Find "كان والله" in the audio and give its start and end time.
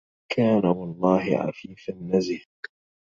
0.31-1.37